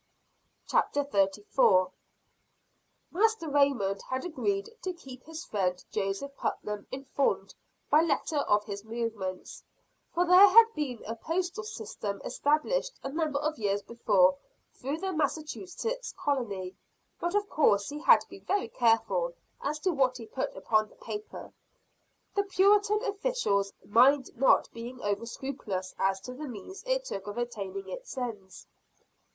[0.67, 1.91] CHAPTER XXXIV.
[3.11, 3.51] Master Raymond Goes Again to Boston.
[3.51, 7.53] Master Raymond had agreed to keep his friend Joseph Putnam informed
[7.91, 9.63] by letter of his movements
[10.11, 14.39] for there had been a postal system established a number of years before
[14.73, 16.75] through the Massachusetts colony
[17.19, 20.87] but of course he had to be very careful as to what he put upon
[20.97, 21.53] paper;
[22.33, 27.37] the Puritan official mind not being over scrupulous as to the means it took of
[27.37, 28.65] attaining its ends.